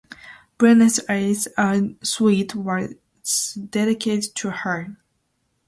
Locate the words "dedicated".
3.69-4.33